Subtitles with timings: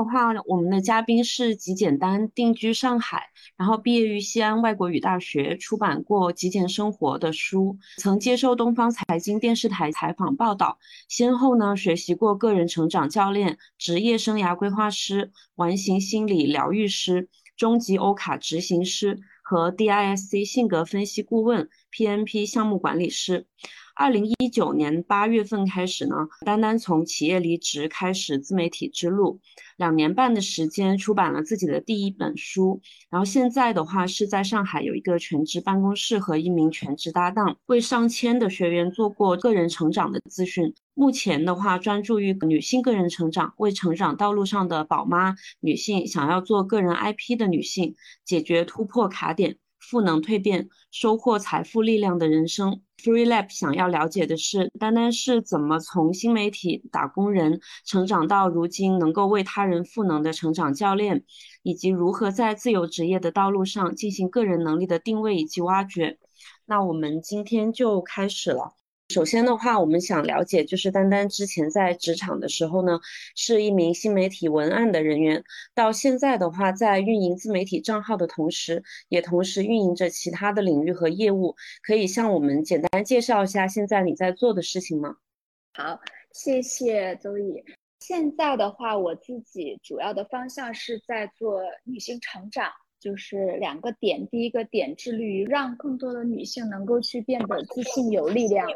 [0.00, 23.46] 的话，我们的嘉宾是极简单，定居上海，然后毕业于西安外国语大学，出版过《极简生活》的书，曾接受东方财经电视台采访报道，先后呢学习过个人成长教练、职业生涯规划师、完形心理疗愈师、终极欧卡执行师和 DISC 性格分析顾问、PNP 项目管理师。
[24.00, 29.38] 二零一九年八月份开始呢，丹丹从企业离职开始自媒体之路，
[29.76, 40.72] 两年半的时间出版了自己的第一本书，然后现在的话是在上海有一个全职办公室和一名全职搭档，为上千的学员做过个人成长的咨询。
[40.94, 47.94] 目前的话专注于女性个人成长，为成长道路上的宝妈女性，想要做个人 IP 的女性，
[48.24, 49.58] 解决突破卡点。
[49.78, 52.82] 赋能蜕变，收获财富力量的人生。
[53.02, 61.24] FreeLab 想要了解的是，丹丹是怎么从新媒体打工人成长到如今能够为他人赋能的成长教练，
[61.62, 66.18] 以及如何在自由职业的道路上进行个人能力的定位以及挖掘。
[66.66, 68.79] 那我们今天就开始了。
[69.10, 73.00] 首先的话，我们想了解，就是丹丹之前在职场的时候呢，
[73.34, 75.42] 是一名新媒体文案的人员，
[75.74, 85.16] 到现在的话，在运营自媒体账号的同时，也同时运营着其他的领域和业务，可以向我们简单介绍一下现在你在做的事情吗？
[85.74, 85.98] 好，
[86.30, 87.64] 谢谢周易。
[87.98, 92.70] 现在的话，我自己主要的方向是在做女性成长。
[93.00, 98.68] 就是两个点，第一个点致力于让更多的女性能够去变得自信有力量，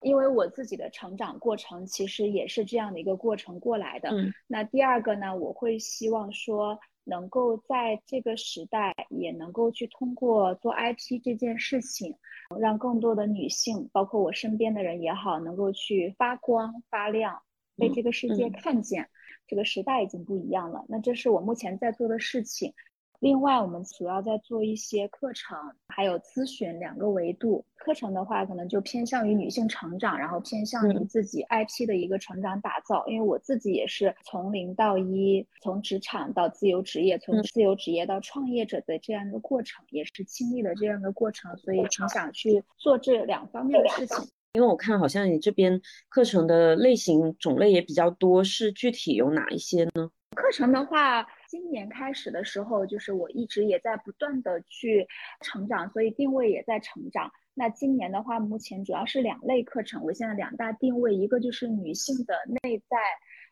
[0.00, 4.08] 因为我自己的成长过程其实也是这样的一个过程过来的。
[4.10, 12.16] 嗯，那第二个呢，我会希望说能够在这个时代也能够去通过做 IP 这件事情，
[12.58, 17.42] 让更多的女性，包括我身边的人也好，能够去发光发亮，
[17.76, 19.08] 被这个世界看见。
[19.48, 22.72] 这个时代已经不一样了，那这是我目前在做的事情。
[23.20, 25.56] 另外，我们主要在做一些课程，
[25.88, 27.64] 还有咨询两个维度。
[27.76, 33.06] 课程的话，可能就偏向于女性成长，然后偏向于自己 IP 的一个成长打造。
[33.06, 44.28] 因为我自己也是从零到一，从职场到自由职业，从自由职业到创业者的这样一个过程，也是经历了这样的过程，所以挺想去做这两方面的事情。
[44.54, 50.10] 因为我看好像你这边课程的类型种类也比较多，是具体有哪一些呢？
[50.34, 51.26] 课程的话。
[51.48, 55.06] 今年开始的时候，就是我一直也在不断的去
[55.40, 57.30] 成长，所以定位也在成长。
[57.54, 62.98] 那今年的话，目前主要是两类课程，我现在两大定位，一个就是女性的内在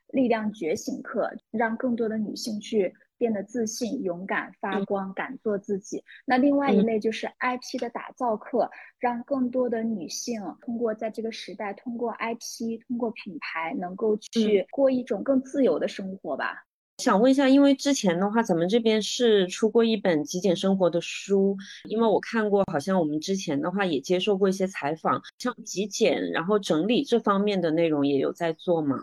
[0.09, 6.05] 力量觉醒课，让更多的女性去变得自信、勇敢、发光、敢做自己。
[6.27, 16.65] 那另外一类就是 IP 的打造课，让更多的女性通过在这个时代，通过 IP，通过品牌，能够去过一种更自由的生活吧。
[16.99, 21.57] 想问一下，因为之前的话，咱们这边是出过一本极简生活的书，
[21.89, 28.97] 因为我看过，好像我们之前的话也接受过一些采访，像极简然后整理这方面的内容也有在做吗？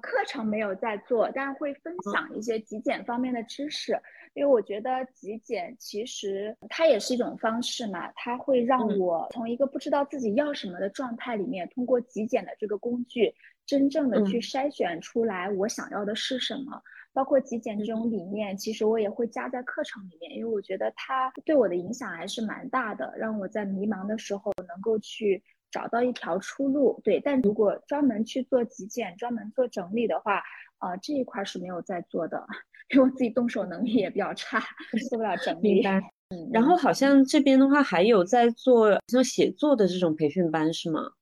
[0.00, 4.00] 课程没有在做，但是会分享一些极简方面的知识，
[4.34, 13.34] 因为我觉得极简其实它也是一种方式嘛，它会让我从一个不知道自己要什么的状态里面，通过极简的这个工具，
[13.66, 16.80] 真正的去筛选出来我想要的是什么。
[17.16, 27.00] 包括极简这种理念，其实我也会加在课程里面，因为我觉得它对我的影响还是蛮大的，让我在迷茫的时候能够去找到一条出路。
[27.02, 30.42] 对，但如果专门去做极简、专门做整理的话，
[30.80, 32.46] 呃，这一块是没有在做的，
[32.90, 34.62] 因为我自己动手能力也比较差，
[35.08, 35.72] 做不了整理。
[35.76, 35.98] 明白。
[36.28, 36.50] 嗯。
[36.52, 41.12] 然后好像这边的话还有在做像写作的这种培训班是吗？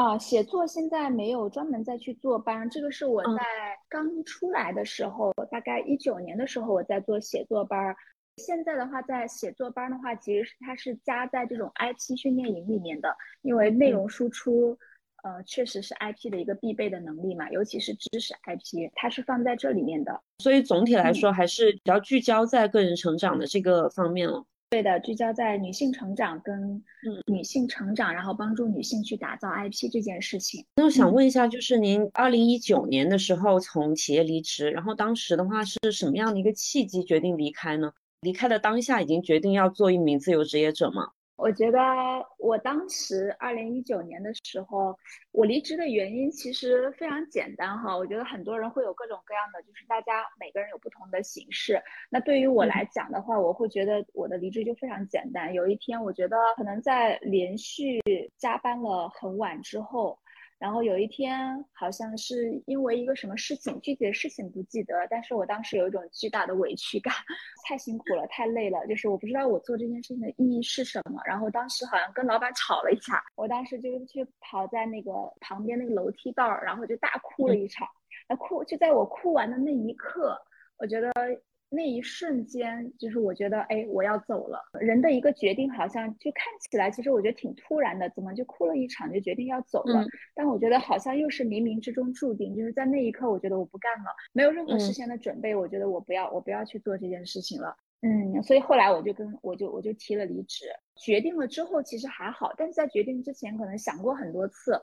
[0.00, 3.42] 啊，写作现在没有专门再去做班，这个是我在
[3.86, 7.94] 刚出来的时候，大概一九年的时候我在做写作班。
[8.38, 14.78] 现在的话，在写作班的话，其实是它是加在这种 IP 训练营里面的，因为内容输出，
[15.22, 20.18] 呃，确实是 IP 的一个必备的能力嘛，尤其是知识 IP，它是放在这里面的。
[20.38, 24.46] 所以总体来说，还是比较聚焦在个人成长的这个方面了。
[24.70, 26.80] 对的，聚焦在女性成长跟
[27.26, 30.64] 女性成长，然后帮助女性去打造 IP 这件事情。
[30.76, 37.90] 那我想问一下，就是您二零一九年的时候从企业离职，然后当时的话是什么样的一个契机决定离开呢？
[38.20, 41.08] 离开的当下已经决定要做一名自由职业者吗？
[41.40, 41.80] 我觉得
[42.38, 44.94] 我当时二零一九年的时候，
[45.32, 47.96] 我离职的原因其实非常简单哈。
[47.96, 51.82] 我觉得很多人会有各种各样的，就是大家每个人有不同的形式。
[52.10, 55.54] 那对于我来讲的话，我会觉得我的离职就非常简单。
[55.54, 58.02] 有一天，我觉得可能在连续
[58.36, 60.18] 加班了很晚之后，
[60.60, 67.14] 然后有一天，好像是因为一个什么事情，具体的事情不记得，但是我当时有一种巨大的委屈感，
[67.66, 71.18] 太辛苦了，太累了，就是我不知道我做这件事情的意义是什么。
[71.24, 75.10] 然后当时好像跟老板吵了一架，我当时就去跑在那个
[75.40, 77.88] 旁边那个楼梯道，然后就大哭了一场。
[78.28, 80.38] 那哭就在我哭完的那一刻，
[80.76, 81.10] 我觉得。
[81.72, 84.60] 那一瞬间，就是我觉得，哎，我要走了。
[84.80, 90.04] 人的一个决定，好像就看起来，其实我觉得挺突然的，怎么就哭了一场，就决定要走了？
[90.34, 97.76] 但我觉得好像又是冥冥之中注定，就是在那一刻，我觉得我不干了，没有任何事先的准备，我觉得我不要，我不要去做这件事情了。
[98.02, 100.64] 嗯，所以后来我就跟我就我就提了离职，
[100.96, 104.80] 决定了之后其实还好，但是在决定之前可能想过很多次。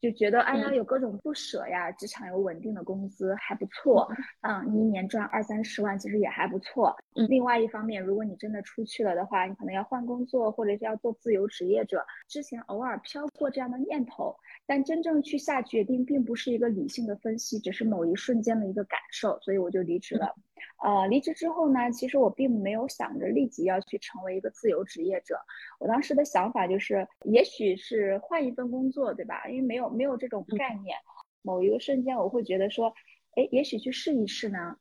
[0.00, 4.08] 就觉得哎呀，有各种不舍呀，职场有稳定的工资还不错，
[4.40, 6.96] 嗯，你一年赚二三十万其实也还不错。
[7.14, 12.02] 嗯，另外一方面，如果你真的出去了的话，你可能要换工作，或者是要做自由职业者。
[12.28, 14.34] 之前偶尔飘过这样的念头，
[14.66, 20.34] 但真正去下决定，并不是一个理性的分析，只是某一瞬间的一个感受，所以我就离职了。
[20.82, 25.38] 呃，离职之后呢，其实我并没有想着立即要去成为一个自由职业者。
[25.78, 29.46] 我当时的想法就是，也许是换一份工作，对吧？
[29.48, 30.96] 因为没有没有这种概念。
[31.42, 32.92] 某一个瞬间，我会觉得说，
[33.36, 34.76] 哎，也许去试一试呢。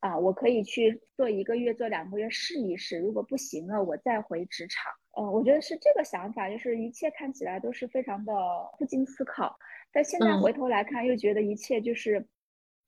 [0.00, 2.98] 啊，我可以去做一个月，做两个月试一试。
[2.98, 4.92] 如果不行了，我再回职场。
[5.18, 8.32] 嗯，我觉得是这个想法，就是一切看起来都是非常的
[8.78, 9.56] 不经思考，
[9.92, 12.26] 但现在回头来看，又觉得一切就是。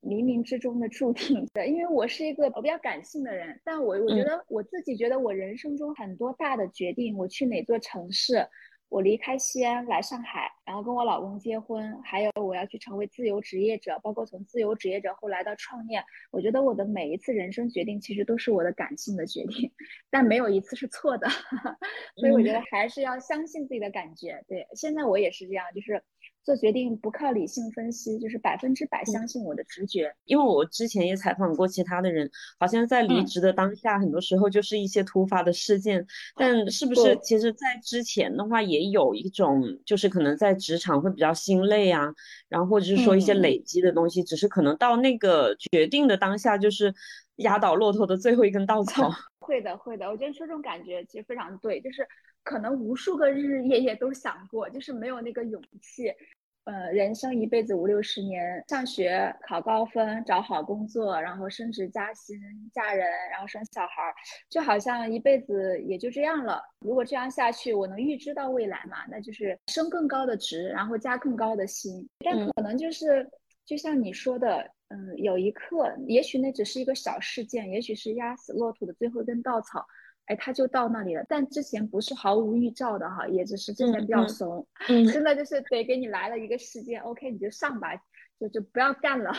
[0.03, 8.47] 冥冥之中的注定 的，因为我是一个比较感性的人，但我我觉得我自己觉得我人生中很多大的决定，我去哪座城市，
[8.89, 19.71] 我离开西安来上海，然后跟我老公结婚，还有我要去成为自由职业者，包括从自由职业者后来到创业，我觉得我的每一次人生决定其实都是我的感性的决定，
[20.11, 21.29] 但没有一次是错的，
[22.17, 24.45] 所以我觉得还是要相信自己的感觉。
[24.47, 26.03] 对，现在我也是这样，就是。
[26.47, 30.15] 做决定不靠理性分析，就是百分之百相信我的直觉。
[30.27, 36.07] 因为我之前也采访过其他的人，好像在离职的当下，很多时候就是一些突发的事件。
[36.37, 42.15] 但是不是，其实，在之前的话，也有一种，就是可能在职场会比较心累啊，
[42.49, 46.95] 然后或者是说一些累积的东西，只是可能到那个决定的当下，就是
[47.39, 49.11] 压倒骆驼的最后一根稻草。
[49.41, 52.07] 会的，会的，我觉得说这种感觉其实非常对，就是
[52.47, 56.15] 可能无数个日日夜夜都想过，就是没有那个勇气。
[56.63, 62.37] 呃，人生一辈子五六十年，上学考高分，找好工作，然后升职加薪，
[62.73, 64.13] 嫁人，然后生小孩，
[64.49, 66.61] 就好像一辈子也就这样了。
[66.81, 68.99] 如果这样下去，我能预知到未来嘛？
[69.09, 72.09] 那就是升更高的职，然后加更高的薪。
[72.25, 73.29] 但可能就是，
[73.65, 79.87] 就像你说的，嗯，有一刻，也许那只是一个小事件，也许是压死骆驼的最后一根稻草。
[80.27, 87.95] 哎，他就到那里了，但之前不是毫无预兆的哈，也只是之前比较怂，嗯，真的就是得给你来了一个事件，OK，你就上吧，
[88.39, 89.33] 就就不要干了，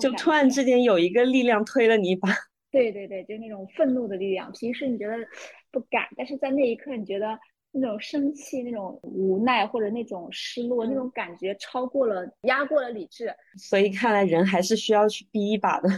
[0.00, 2.28] 就突然之间有一个力量推了你一把，
[2.70, 5.16] 对对对，就那种愤怒的力量，平时你觉得
[5.70, 7.38] 不敢，但是在那一刻你觉得
[7.72, 15.88] 那种生气、那种无奈或者那种失落，那种感觉超过了、压过了理智，所以看来人还是需要去逼一把的。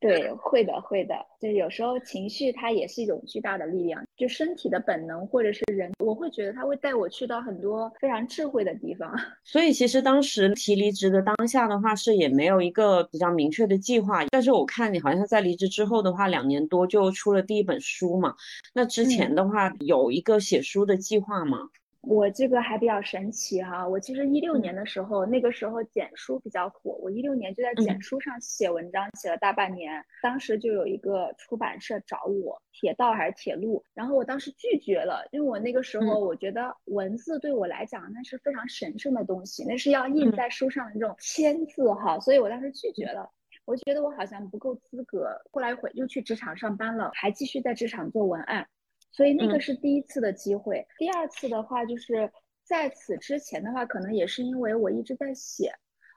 [0.00, 9.12] 对，会的，会的，就是有时候情绪它也是一种巨大的力量，就身体的本能或者是人，我会觉得它会带我去到很多非常智慧的地方。
[9.44, 14.24] 所以其实当时提离职的当下的话，是也没有一个比较明确的计划。
[14.30, 18.34] 但是我看你好像在离职之后的话，两年多就出了第一本书嘛。
[18.74, 21.58] 那之前的话有一个写书的计划吗？
[22.08, 30.02] 我这个还比较神奇哈，我其实一六年的时候，那个时候简书比较火，我一六年就在简书上写文章，写了大半年。
[30.22, 43.30] 当时就有一个出版社找我，铁道还是铁路，然后我当时拒绝了，因为我那个时候我觉得文字对我来讲那是非常神圣的东西，那是要印在书上的那种签字哈，所以我当时拒绝了。
[43.66, 48.66] 我觉得我好像不够资格，后来回又去职场上班了，还继续在职场做文案。
[49.10, 52.30] 所以那个是第一次的机会，第二次的话就是
[52.64, 55.72] 在此之前的话，可能也是因为我一直在写，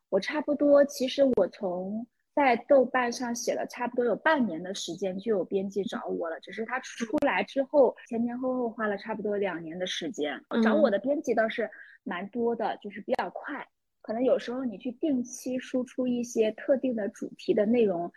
[0.10, 2.05] 我差不多其实我从
[2.36, 11.69] 在豆瓣上写了差不多有半年的时间，就有编辑找我了，只是他出来之后前前后后花了差不多两年的时间，找我的编辑倒是
[12.03, 13.67] 蛮多的，就是比较快，
[14.01, 18.12] 可能有时候你去定期输出一些特定的主题的内容。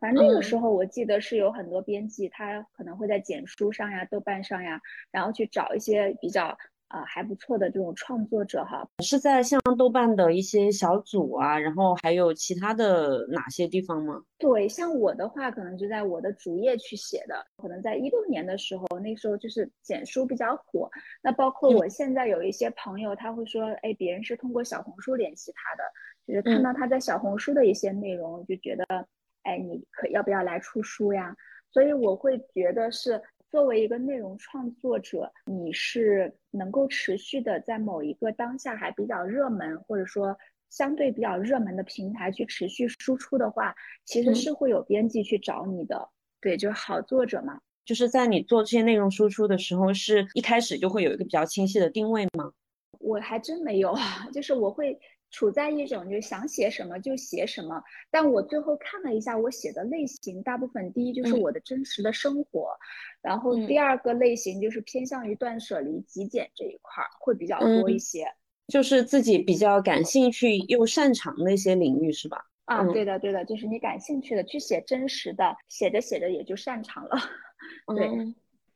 [0.00, 6.56] 反正那个时候，我记得是有很多编辑，他可能会在简书上呀、豆瓣上呀，然后去找一些比较
[6.88, 8.86] 啊还不错的这种创作者哈。
[9.02, 14.22] 是在像豆瓣的一些小组啊，然后还有其他的哪些地方吗？
[14.38, 17.44] 对，像我的话，可能就在我的主页去写的。
[17.56, 20.90] 可能在一六年的时候，那时候就是简书比较火。
[21.22, 25.84] 那包括我现在有一些朋友，他会说，哎，别人是通过小红书联系他的，
[26.26, 28.84] 就是看到他在小红书的一些内容，就觉得，
[29.44, 31.34] 哎，你可要不要来出书呀？
[31.70, 33.20] 所以我会觉得是
[33.50, 40.36] 作为一个内容创作者，你是能够持续的在某一个当下还比较热门，或者说
[40.70, 43.74] 相对比较热门的平台去持续输出的话，
[44.04, 46.08] 其实是会有编辑去找你的。
[46.40, 47.58] 对，就是好作者嘛。
[47.84, 52.52] 就是在你做这些内容输出的时候，是一开始就会有一个比较清晰的定位吗？
[53.00, 53.94] 我还真没有，
[54.32, 54.98] 就是我会。
[55.34, 62.70] 处在一种就想写什么就写什么，但我最后看了一下我写的类型，大部分第一就是我的真实的生活，
[63.20, 68.32] 然后第二个类型就是偏向于断舍离、极简这一块儿会比较多一些，
[68.68, 72.46] 就是自己比较感兴趣又擅长的一些领域是吧？
[72.66, 77.18] 啊，对的对的，就是你感兴趣的去写真实的，写着写着也就擅长了，
[77.96, 78.08] 对。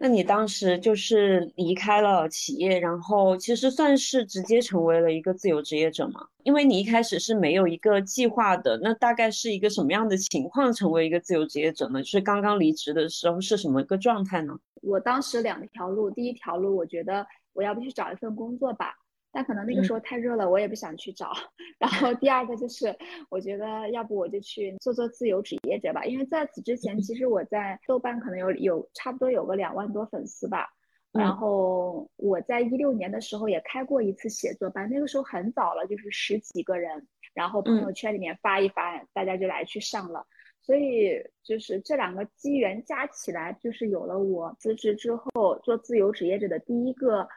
[0.00, 6.24] 那你当时就是离开了企业，然后其实算是直接成为了一个自由职业者吗？
[6.44, 12.00] 因为你一开始是没有一个计划的，那大概是一个什么样的情况成为一个自由职业者呢？
[12.00, 14.56] 就是刚刚离职的时候是什么一个状态呢？
[14.82, 18.94] 我当时两条路，第一条路我觉得我要不去找一份工作吧。
[19.30, 21.32] 但可能那个时候太热了，我也不想去找。
[21.78, 22.96] 然后第二个就是，
[23.30, 26.04] 我觉得要不我就去做做自由职业者吧。
[26.04, 30.68] 因为在此之前，其实我在豆瓣可能有有差不多有个两万多粉丝吧。
[31.12, 40.26] 然后我在一六年的时候也开过一次写作班，那个时候很早了，就是十几个人，然后朋友圈里面发一发，大家就来去上了。
[40.60, 47.28] 所以就是这两个机缘加起来，就是有了我辞职之后做自由职业者的第一个。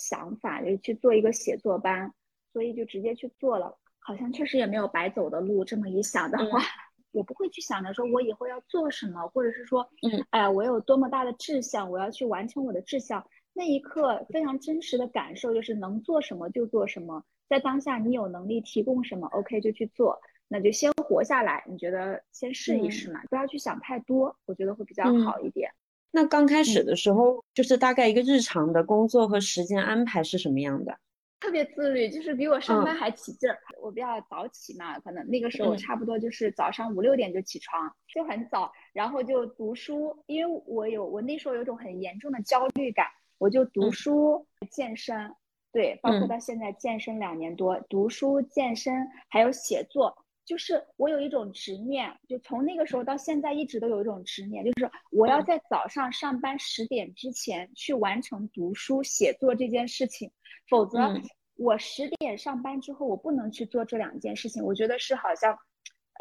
[0.00, 2.12] 想法就去做一个写作班，
[2.52, 5.64] 所以就直接去做了，好像确实也没有白走的路。
[5.64, 6.60] 这么一想的话，
[7.12, 13.24] 我不会去想着说我以后要做什么，或者是说，嗯，哎，我有多么大的志向，我要去完成我的志向。
[13.52, 21.64] 那一刻非常真实的感受就是能做什么就做什么，在当下你有能力提供什么，OK 就去做，那就先活下来。
[21.66, 25.70] 你觉得先试一试嘛，不要去想太多，我觉得会比较好一点。
[26.10, 30.98] 那刚开始的时候，就是大概一个日常的工作和时间安排是什么样的？
[31.38, 33.56] 特别自律，就是比我上班还起劲儿。
[33.80, 40.14] 我比较早起嘛，可能那个时候差不多就是早上五六点就起床，就很早，然后就读书。
[40.26, 43.06] 因为我有我那时候有种很严重的焦虑感，
[43.38, 45.34] 我就读书、健身，
[45.72, 50.14] 对，包括到现在健身两年多，读书、健身还有写作。
[50.50, 60.32] 就是我有一种执念，就从那个时候到现在一直都有一种执念，就是我要在早上上班十点之前去完成读书写作这件事情，
[60.68, 61.14] 否则
[61.54, 65.56] 我十点上班之后我不能去做这两件事情，我觉得是好像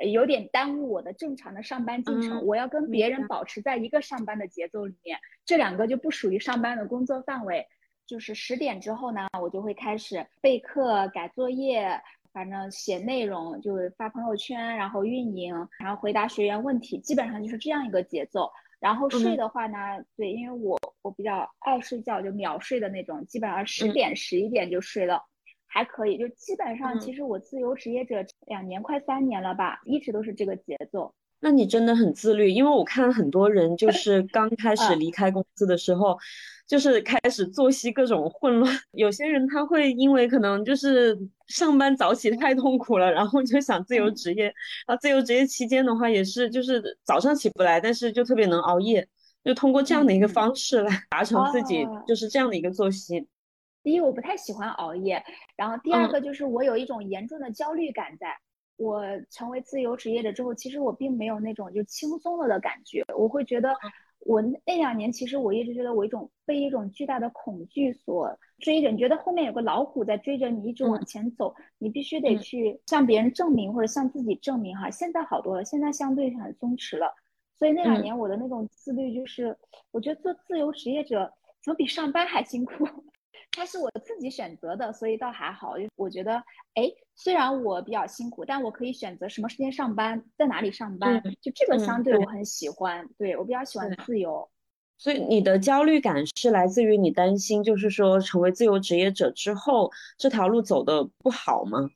[0.07, 2.45] 有点耽误我的正常的上班进程。
[2.45, 7.65] 我要跟别人保持在一个上班的节奏里面，这两个就不属于上班的工作范围。
[8.05, 11.99] 就是十点之后呢，我就会开始备课、改作业。
[12.31, 18.49] 反正写内容就是发朋友圈，然后运营，然后回答学员问题，基本上就是这样一个节奏。
[18.79, 19.77] 然后睡的话呢，
[20.15, 25.21] 对，因为我我比较爱睡觉，就秒睡的那种，基本上十点十一点就睡了，
[25.67, 26.17] 还可以。
[26.17, 31.13] 就基本上，其实我自由职业者两年快三年了吧，一直都是这个节奏。
[31.39, 36.17] 那你真的很自律，因为我看很多人就 是刚开始离开公司的时候。
[36.69, 41.17] 就是开始作息各种混乱， 有些人他会因为可能就是
[41.47, 44.53] 上班早起太痛苦了，然后就想自由职业。
[44.85, 49.07] 啊，自由职业期间的话也是，就是早上起不来，但是就特别能熬夜，
[49.43, 53.27] 就通过这样的一个方式来达成自己就是这样的一个作息。
[53.81, 55.23] 第一，我不太喜欢熬夜，
[55.55, 58.37] 然后第二个就是我有一种严重的焦虑感，在
[58.79, 63.75] 我成为自由职业者之后，其实我并没有那种就轻松了的感觉，我会觉得。
[64.25, 74.89] 我那两年，其实我一直觉得我一种被一种巨大的恐惧所追着，你觉得后面有个老虎在追着你一直往前走，你必须得去向别人证明或者向自己证明哈。
[74.91, 77.15] 现在好多了，现在相对很松弛了，
[77.57, 79.57] 所以那两年我的那种自律就是，
[79.91, 81.31] 我觉得做自由职业者
[81.63, 82.85] 怎么比上班还辛苦。
[83.59, 85.77] 它是我自己选择的，所以倒还好。
[85.77, 86.37] 就我觉得，
[86.75, 93.05] 哎，虽然我比较辛苦，但我可以选择什么时间上班，在哪里上班，就这个相对我很喜欢。
[93.17, 94.49] 对我比较喜欢自由。
[94.97, 101.89] 所以你的焦虑感是来自于你担心，就是说成为自由职业者之后这条路走的不好吗？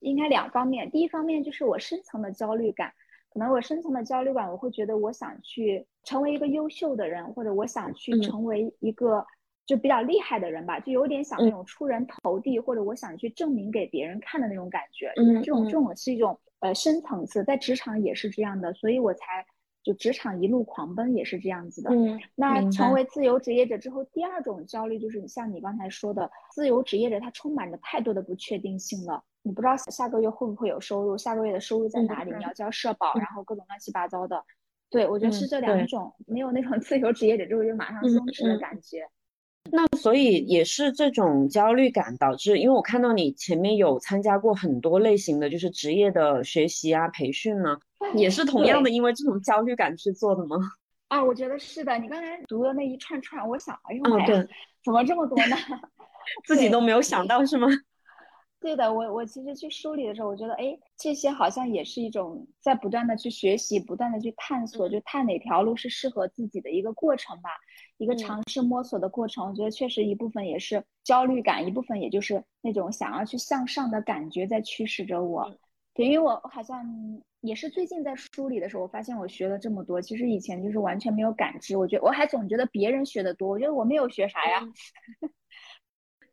[0.00, 0.90] 应该两方面。
[0.90, 2.92] 第一方面就是我深层的焦虑感，
[3.32, 9.24] 可能我深层的焦虑感，我会觉得我想去成为一个优秀的人，或者我想去成为一个。
[9.66, 15.12] 就比较厉害的人吧，就有点想那种出人头地，或者我想去证明给别人看的那种感觉。
[15.16, 19.44] 嗯，这种这种是一种呃深层次，在职场也是这样的，所以我才
[19.82, 21.90] 就职场一路狂奔也是这样子的。
[21.90, 34.44] 嗯，那成为自由职业者之后，第二种焦虑就是你像你刚才说的，自由职业者他充满着太多的不确定性了，你不知道下个月会不会有收入，下个月的收入在哪里，你要交社保，然后各种乱七八糟的。
[34.88, 39.04] 对，我觉得是这两种，没有那种自由职业者之后就马上松弛的感觉。
[39.72, 47.78] 那所以也是这种焦虑感导致，因为我看到你前面有参加过很多类型的就是职业的学习啊培训呢，
[48.14, 50.56] 也是同样的因为这种焦虑感去做的吗？
[51.08, 51.96] 啊，我觉得是的。
[51.98, 54.46] 你刚才读的那一串串，我想，哎呦妈呀，
[54.84, 55.56] 怎么这么多呢？
[56.44, 57.68] 自己都没有想到 是吗？
[58.58, 67.50] 对的，我我其实去梳理的时候，我觉得，哎，这些好像也是一种在不断的去学习、不断的去探索，就探哪条路是适合自己的一个过程吧，
[67.98, 69.48] 一个尝试摸索的过程。
[69.48, 75.50] 我觉得确实一部分也是焦虑感，一部分也就是那种想要去向上的感觉在驱使着我。
[75.94, 76.84] 对，因为我好像
[77.40, 81.76] 也是最近在梳理的时候，我发现我学了这么多，其实以前就是完全没有感知。
[81.76, 84.60] 我觉得我还总觉得别人学的多，我觉得我没有学啥呀。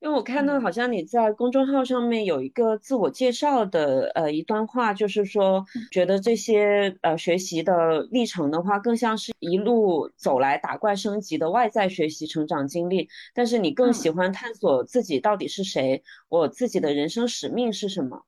[0.03, 18.25] 因为我看到好像你在公众号上面有一个自我介绍的呃一段话，就是说觉得这些呃学习的历程的话，更像是一路走来打怪升级的外在学习成长经历，但是你更喜欢探索自己到底是谁，我自己的人生使命是什么？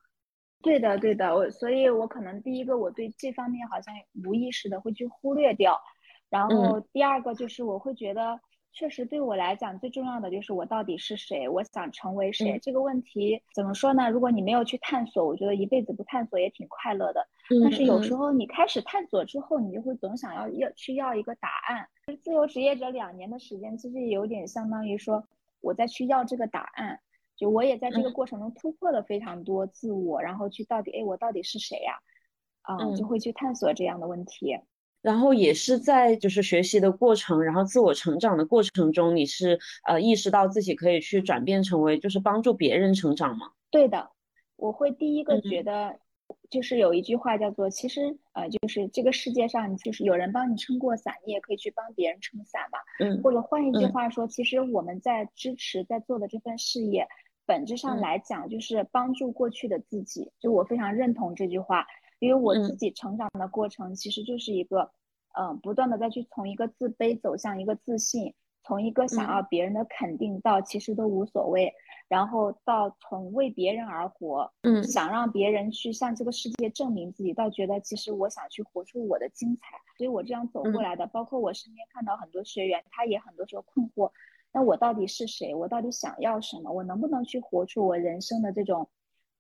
[0.62, 5.78] 对的，对的，我所以，我可能第一个我对这方面好像无意识的会去忽略掉，
[6.30, 8.40] 然后第二个就是我会觉得。
[8.76, 12.60] 确实，对我来讲最重要的就是我到底是谁，我想成为谁。
[12.62, 14.10] 这个问题怎么说呢？
[14.10, 17.26] 如果你没有去探索，我觉得一辈子不探索也挺快乐的。
[17.64, 21.88] 但是有时候你开始探索之后，你就会总想要要去要一个答案。
[22.22, 25.26] 自由职业者两年的时间，其实也有点相当于说
[25.62, 27.00] 我在去要这个答案。
[27.38, 31.94] 就我也在这个过程中突破了非常多自我，然后去到底，哎，我到底是谁呀？
[32.62, 34.58] 啊，就会去探索这样的问题。
[35.06, 43.52] 然后也是在就是学习的过程，然后自我成长的过程中，你是呃意识到自己可以去转变成为就是帮助别人成长吗？
[43.70, 44.10] 对的，
[44.56, 46.00] 我会第一个觉得，
[46.50, 52.80] 就是有一句话叫做，其实呃就是这个世界上就是有人帮你撑过伞，你也可以去帮别人撑伞嘛。
[53.00, 53.22] 嗯。
[53.22, 57.08] 或者换一句话说，其实我们在支持在做的这份事业，
[57.46, 60.32] 本质上来讲就是帮助过去的自己。
[60.40, 61.86] 就我非常认同这句话。
[62.20, 64.92] 因为我自己成长的过程，其实就是一个，
[65.38, 71.74] 嗯，不断的再去从一个自卑走向一个自信，从一个想要别人的肯定到其实都无所谓，
[72.08, 81.06] 然后到从为别人而活，嗯，想让别人去向这个世界证明自己，到觉得其实我想去活出我的精彩，所以我这样走过来的。
[81.08, 84.10] 包括我身边看到很多学员，他也很多时候困惑，
[84.54, 85.54] 那我到底是谁？
[85.54, 86.72] 我到底想要什么？
[86.72, 88.88] 我能不能去活出我人生的这种？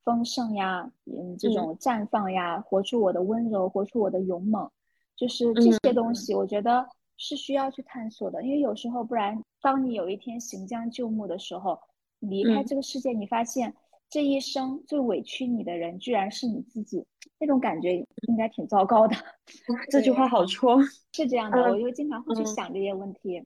[0.05, 4.69] 丰盛呀，嗯，这种绽放呀，活出我的温柔，活出我的勇猛，
[5.15, 6.87] 就是这些东西，我觉得
[7.17, 8.43] 是需要去探索的。
[8.43, 11.79] 因为有时候，不然，当你有一天行将就木的时候，
[12.19, 13.73] 离开这个世界，你发现
[14.07, 17.03] 这一生最委屈你的人，居然是你自己，
[17.39, 17.95] 那种感觉
[18.27, 19.15] 应该挺糟糕的。
[19.89, 20.79] 这句话好戳，
[21.13, 23.43] 是这样的，我就经常会去想这些问题。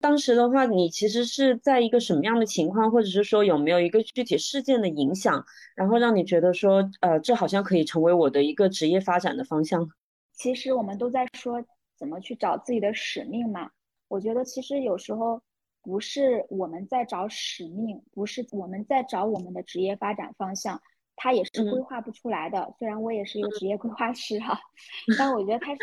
[0.00, 9.88] 当时的话，你其实是在一个什么样的情况，或者是说有没有一个具体事件的影响，然后让你觉得说，呃，这好像可以成为我的一个职业发展的方向？
[10.34, 11.64] 其实我们都在说
[11.96, 13.70] 怎么去找自己的使命嘛。
[14.06, 15.42] 我觉得其实有时候
[15.82, 20.80] 不是我们在找使命，不是我们在找我们的职业发展方向。
[21.20, 24.56] 他也是规划不出来的，虽然我也是一个职业规划师哈，
[25.18, 25.80] 但我觉得他是，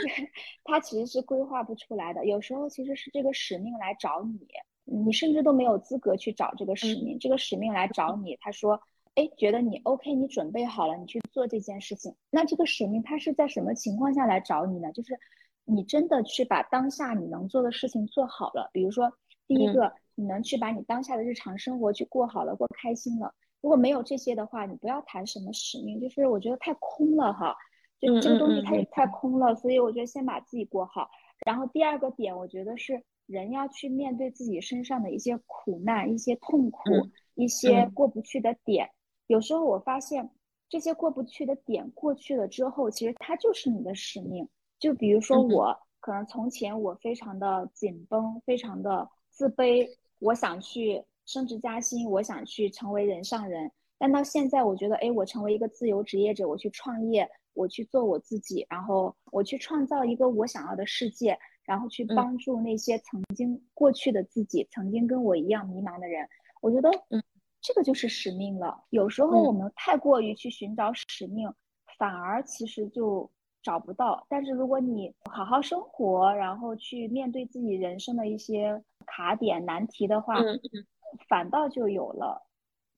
[0.63, 2.25] 他其实是规划不出来的。
[2.25, 4.39] 有时候其实是这个使命来找你，
[4.85, 8.81] 你甚至都没有资格去找这个使命，这个使命来找你，他说，
[9.15, 12.15] 哎，觉得你 OK，你准备好了，你去做这件事情。
[12.29, 14.89] 那这个使命他是在什么情况下来找你呢？
[14.93, 15.19] 就是
[15.65, 19.11] 你真的去把当下你能做的事情做好了，比如说
[19.47, 23.33] 第一个，你能去把你当下的日常生活去过好了，过开心了。
[23.65, 27.55] 如果没有这些的话，你不要谈什么使命，就是我觉得太空了哈，
[27.99, 31.09] 就这个东西太太空了，所以我觉得先把自己过好。
[31.47, 36.79] 然后第二个点，我觉得是人要去面对自己身上的一些苦难、一些痛苦、
[37.33, 38.87] 一些过不去的点。
[39.25, 40.29] 有时候我发现
[40.69, 44.47] 这些过不去的点过去了之后，其实它就是你的使命。
[44.77, 51.03] 就比如说我可能从前我非常的紧绷，非常的自卑，我想去。
[51.25, 66.27] 升职加薪，我想去成为人上人，但到现在，我觉得，哎，我成为一个自由职业者，我去创业，我去做我自己，然后我去创造一个我想要的世界，然后去帮助那些曾经过去的自己，曾经跟我一样迷茫的人。
[66.61, 67.23] 我觉得，嗯，
[67.61, 68.83] 这个就是使命了。
[68.89, 71.51] 有时候我们太过于去寻找使命，
[71.97, 73.29] 反而其实就
[73.63, 74.25] 找不到。
[74.29, 80.39] 但是如果你好好生活，然后去面对自己人生的一些卡点难题的话，
[81.27, 82.45] 反倒就有了。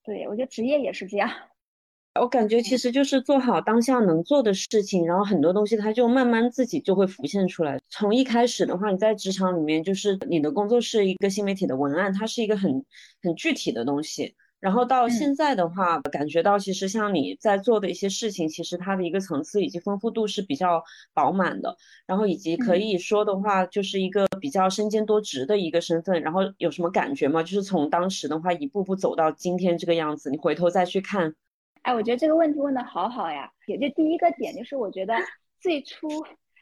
[0.03, 1.29] 对我觉得职业也是这样。
[2.19, 7.79] 我感觉其实就是做好当下能做的事情，然后很多东西它就慢慢自己就会浮现出来。
[7.89, 12.83] 从一开始的话，你在职场里面就是你的工作是一个新媒体的文案，它是一个很
[13.21, 14.35] 很具体的东西。
[14.59, 21.77] 然后到现在的话，感觉到其实像你在做的一些事情，其实它的一个层次以及丰富度是比较饱满的。
[22.07, 26.21] 然后以及可以说的话，就是一个比较身兼多职的一个身份。
[26.23, 27.43] 然后有什么感觉吗？
[27.43, 31.35] 就是从当时的话一步步走到今天这个样子，你回头再去看。
[31.83, 33.51] 哎，我觉得这个问题问的好好呀。
[33.67, 35.13] 也就第一个点就是，我觉得
[35.61, 36.07] 最初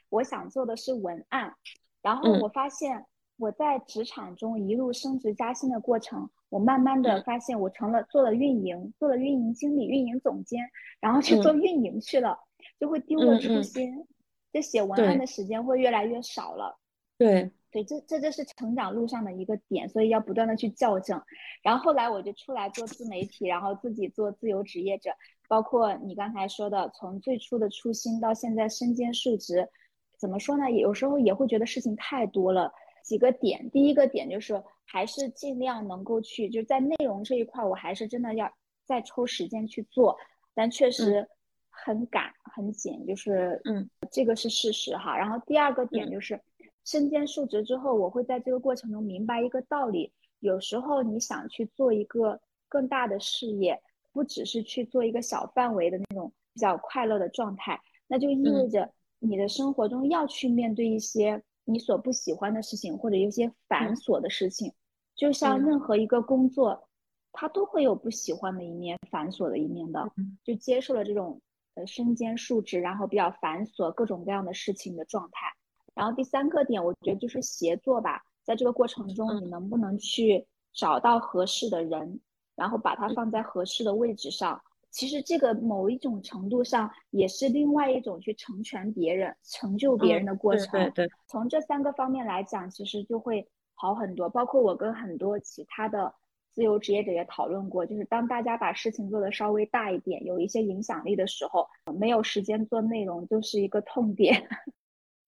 [0.10, 1.53] 我想做的是文案，
[2.01, 3.05] 然后我发现
[3.38, 10.63] 我在职场中一路升职加薪的过程，我慢慢的发现我成了做了运营，做了运营经理、运营总监，
[11.02, 12.39] 然后去做运营去了，
[12.80, 14.08] 就会丢了初心，
[14.54, 16.80] 就写文案的时间会越来越少了。
[17.18, 17.52] 对。
[17.72, 21.22] 对，这这就是成长路上的一个点，所以要不断的去校正。
[21.62, 25.12] 然后后来我就出来做自媒体，然后自己做自由职业者。
[25.50, 29.68] 包括你刚才说的，从最初的初心到现在身兼数职，
[30.18, 30.72] 怎么说呢？
[30.72, 32.72] 有时候也会觉得事情太多了。
[33.06, 38.52] 几个点，第一个点就是还是尽量能够去，就在内容这一块，我还是真的要
[38.84, 40.18] 再抽时间去做，
[40.54, 41.26] 但确实
[41.70, 45.15] 很赶很紧，就是嗯，这个是事实哈。
[45.15, 46.38] 然后第二个点就是。
[46.88, 52.39] 身兼数职之后，我会在这个过程中明白一个道理：有时候你想去做一个
[52.70, 58.88] 更大的事业，不只是去做一个小范围的那种比较快乐的状态，那就意味着
[59.18, 64.71] 你的生活中要去面对一些你所不喜欢的事情，或者一些繁琐的事情。
[65.15, 66.88] 就像任何一个工作，
[67.32, 70.10] 它都会有不喜欢的一面、繁琐的一面的。
[70.43, 71.41] 就接受了这种
[71.73, 75.47] 呃身兼数职，然后比较繁琐、各种各样的事情的状态。
[75.93, 82.19] 然后第三个点，我觉得就是协作吧，在这个过程中，你能不能去找到合适的人，
[82.56, 84.62] 然后把它放在合适的位置上？
[84.95, 90.71] 其实这个某一种程度上也是另外一种去成全别人、成就别人的过程。
[90.71, 91.10] 对对。
[91.27, 94.29] 从这三个方面来讲，其实就会好很多。
[94.29, 96.15] 包括我跟很多其他的
[96.53, 101.67] 自由职业者也讨论过，就是当大家把事情做得稍微大一点，有一些影响力的时候，
[101.99, 104.47] 没有时间做内容就是一个痛点。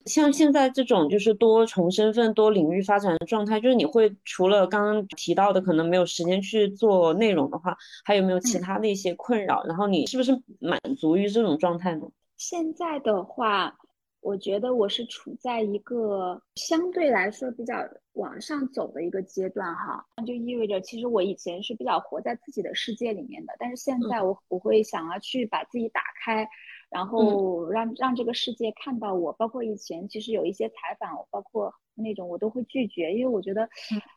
[0.07, 9.63] 像现在这种就是多重身份、多领域发展的状态，就是你会除了刚刚提到的可能没有时间去做内容的话，还有没有其他的一些困扰？
[9.65, 12.07] 然后你是不是满足于这种状态呢？
[12.37, 13.77] 现在的话，
[14.21, 17.75] 我觉得我是处在一个相对来说比较
[18.13, 26.47] 往上走的一个阶段哈，那就意味着其实我以前是比较活在自己的世界里面的，但是现在我我会想要去把自己打开。
[26.89, 33.67] 然后让让这个世界看到我，包括以前其实有一些采访，包括那种我都会拒绝，因为我觉得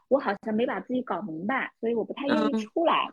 [0.08, 3.08] 我好像没把自己搞明白，所以我不太愿意出来。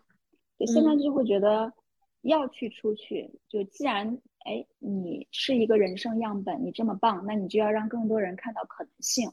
[0.59, 1.73] 就现在就会觉得
[2.21, 9.31] 要去出去，就既然哎你是一个人生样本，你这么棒，那你就要让更多人看到可能性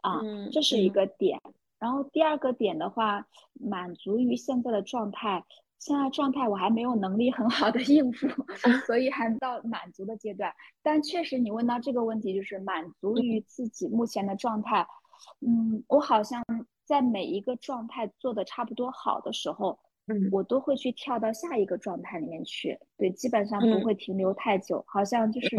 [0.00, 0.20] 啊，
[0.50, 1.38] 这是一个点。
[1.78, 5.44] 然后第二个点的话，满足于现在的状态。
[5.80, 8.28] 现在状态我还没有能力很好的应付
[8.86, 10.52] 所以还到满足的阶段。
[10.82, 14.86] 但确实，你问到这个问题，就是满足于自己目前的状态。
[15.40, 16.44] 嗯，我好像
[16.84, 22.78] 在每一个状态做的差不多好的时候，嗯，我都会去跳到下一个状态里面去。
[22.98, 25.56] 对，基本上不会停留太久，好像就是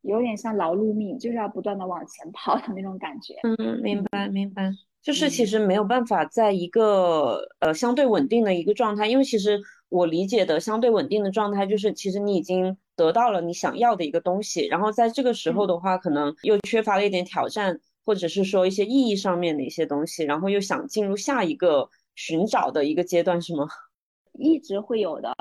[0.00, 3.34] 有点像劳碌命，就是要不断的往前跑的那种感觉。
[3.42, 4.70] 嗯，明白，明白。
[5.06, 23.68] 就是其实没有办法在一个呃相对稳定的一个状态，因为其实我理解的相对稳定的状态，就是其实你已经得到了你想要的一个东西，然后在这个时候的话，可能又缺乏了一点挑战，或者是说一些意义上面的一些东西，然后又想进入下一个寻找的一个阶段，是吗？
[24.34, 25.32] 一直会有的，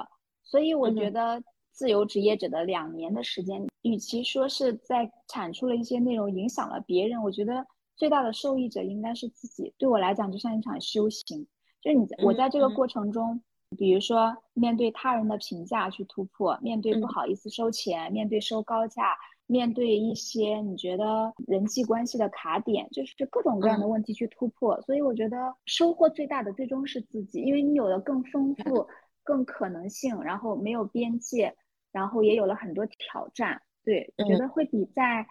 [0.43, 7.65] 所以我觉得自由职业者的两年的时间，与其说是在产出了一些内容影响了别人，我觉得。
[7.95, 9.73] 最大的受益者应该是自己。
[9.77, 11.47] 对我来讲，就像一场修行。
[11.81, 13.39] 就是你，我在这个过程中，
[13.77, 24.81] 比如说面对他人的评价去突破，面对不好意思收钱，面对收高价，面对一些你觉得人际关系的卡点，就是各种各样的问题去突破。
[24.81, 28.87] 所以我觉得收获最大的最终是自己，因为你有了更丰富、
[29.23, 31.55] 更可能性，然后没有边界，
[31.91, 33.61] 然后也有了很多挑战。
[33.83, 35.27] 对，我觉得会比在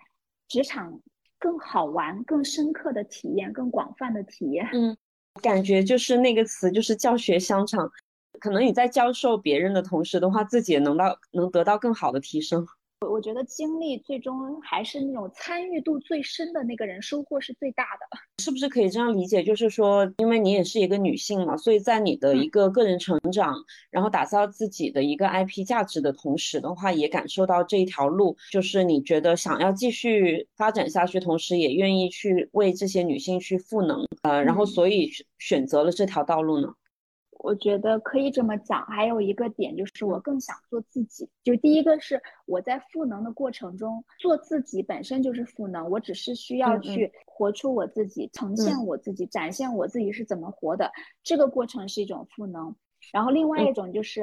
[0.46, 1.00] 职场。
[1.44, 4.66] 更好玩、更深刻的体验、更广泛的体验。
[4.72, 4.96] 嗯，
[5.42, 7.90] 感觉就是那个词，就是教学相长。
[8.40, 12.66] 可能你在教授别人的同时的话，自己也能到能得到更好的提升。
[13.04, 19.42] 我我觉得经历最终还是那种参与度最深的那个人收获是最大的，是不是可以这样理解？
[19.42, 23.54] 就是说，因为你也是一个女性嘛，所以在你的一个个人成长，
[23.90, 36.68] 然后打造自己的一个 IP 价值的同时的话，也感受到这一条路，就是你觉得想要继续发展下去，同时也愿意去为这些女性去赋能，呃，然后所以选择了这条道路呢？
[37.44, 41.28] 我觉得可以这么讲，还有一个点就是我更想做自己。
[41.42, 50.90] 就第一个是我在赋能的过程中，做自己本身就是赋能，我只是需要去活出我自己，呈现我自己，展现我自己是怎么活的，
[51.22, 52.74] 这个过程是一种赋能。
[53.12, 54.22] 然后另外一种就是，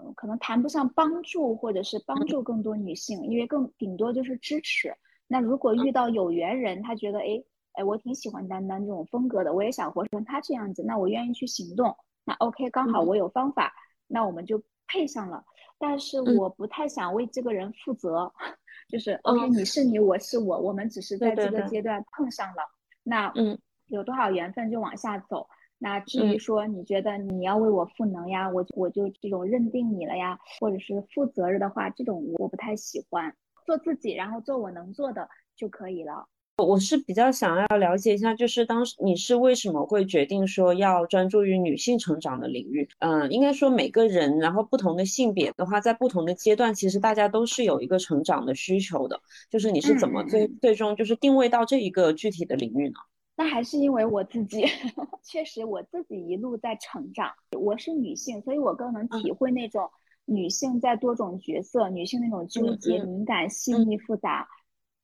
[0.00, 4.92] 嗯，可能谈不上帮助，或者是帮助更多女性，因为更顶多就是支持。
[5.28, 7.40] 那如果遇到有缘人，他觉得哎
[7.74, 11.94] 哎，我挺喜欢丹丹这种风格的，我也想活成她这样子，那我愿意去行动。
[12.26, 13.72] 那 OK，刚好我有方法，
[14.08, 15.44] 那我们就配上了。
[15.78, 18.32] 但是我不太想为这个人负责，
[18.90, 22.62] 就是 OK，你是你，我是我，我们只是在这个阶段碰上了。
[23.04, 25.48] 那嗯，有多少缘分就往下走。
[25.78, 33.36] 那至于说你觉得你要为我赋能呀，我我就这种认定你了呀，或者是负责任的话，这种我不太喜欢。
[33.66, 36.26] 做自己，然后做我能做的就可以了。
[36.64, 42.88] 我是比较想要了解一下，就是当时你是为什么会决定说要专注于女性成长的领域？
[43.00, 49.20] 嗯，应该说每个人，然后不同的性别的话，在不同的阶段，其实大家都是有一个成长的需求的。
[49.50, 52.94] 就是你是怎么最最终就是定位到这一个具体的领域呢？
[53.36, 54.64] 那还是因为我自己，
[55.22, 57.30] 确实我自己一路在成长。
[57.60, 59.90] 我是女性，所以我更能体会那种
[60.24, 64.48] 女性在多种角色，女性那种纠结、敏感、细腻、复杂。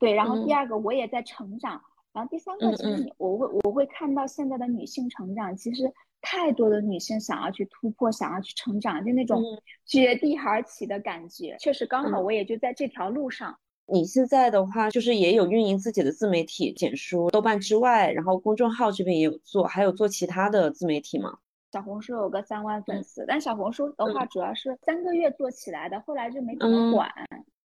[0.02, 1.80] 对，然后第二个我也在成长，
[2.12, 5.84] 然后第三个其实我会我会看到现在的女性成长，其实
[6.20, 9.40] 太多的女性想要去突破，想要去成长，就那种
[9.86, 11.56] 绝地而起的感觉。
[11.60, 13.56] 确实刚好我也就在这条路上。
[13.86, 21.38] 你现在的话就是也有运营自己的自媒体简书、豆瓣之外，然后公众号这边也有做，还有做其他的自媒体吗？
[21.72, 27.08] 小红书有个三万粉丝，但小红书的话主要是三个月做起来的，后来就没怎么管。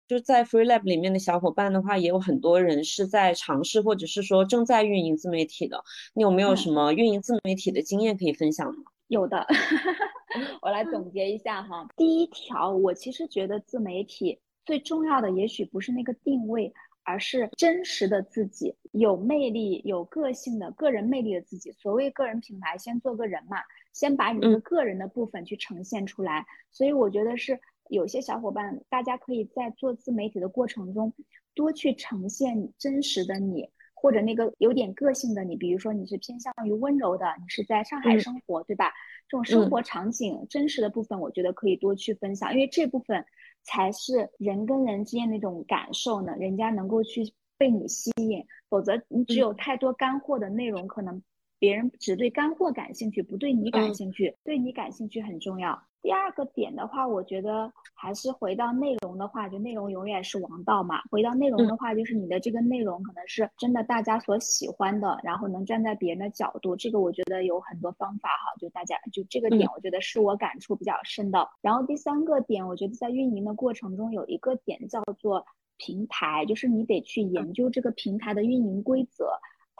[0.08, 5.84] 就在 Free Lab 里面的小伙伴的话，也有很多人是在尝试或者是说正在运营自媒体的。
[6.14, 8.84] 你有没有什么运营自媒体的经验可以分享吗？
[9.08, 9.46] 有的，
[10.62, 11.86] 我来总结一下哈。
[11.98, 21.70] 第一条，我其实觉得自媒体最重要的，也许不是那个定位，而是真实的自己，有魅力、有个性的个人魅力的自己。
[21.74, 23.58] 所谓个人品牌，先做个人嘛，
[23.92, 26.46] 先把你的个个人的部分去呈现出来。
[26.72, 27.60] 所以我觉得是。
[27.90, 31.14] 有些小伙伴，大家可以在做自媒体的过程中，
[31.54, 35.56] 多去呈现真实的你，或者那个有点个性的你。
[35.56, 38.92] 比如说，你是偏向于温柔的，你是在上海生活，对吧？
[39.28, 43.26] 这种生活场景真实的部分，我觉得可以多去分享，因为这部分
[43.64, 48.46] 才是人跟人之间那种感受呢，人家能够去被你吸引。
[48.70, 51.22] 否则，你只有太多干货的内容，可能
[51.58, 54.38] 别人只对干货感兴趣，不对你感兴趣。
[54.44, 55.87] 对你感兴趣很重要。
[56.08, 61.02] 第二个点的话，我觉得还是回到内容的话，就内容永远是王道嘛。
[61.12, 68.56] 回到内容的话，就是你的这个内容可能是真的大家所喜欢的，然后能站在别人的角度，这个我觉得有很多方法哈。
[68.58, 71.46] 就大家就这个点，我觉得是我感触比较深的。
[71.60, 79.30] 然后第三个点，我觉得在运营的过程中有一个点叫做平台，就是你得去研究这个平台的运营规则。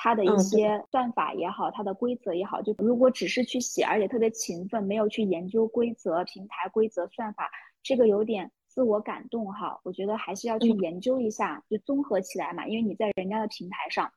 [0.08, 7.52] 它的一些算法也好，它的规则也好，就如果只是去写，而且特别勤奋，没有去研究规则、平台规则、算法，
[7.84, 9.78] 这个有点自我感动哈。
[9.84, 14.10] 我觉得还是要去研究一下，就综合起来嘛，因为你在人家的平台上。